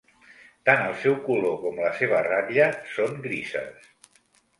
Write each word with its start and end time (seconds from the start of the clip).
Tant 0.67 0.79
el 0.85 0.95
seu 1.01 1.17
color 1.27 1.53
com 1.65 1.81
la 1.83 1.91
seva 1.97 2.21
ratlla 2.29 2.65
són 2.95 3.21
grises. 3.27 3.87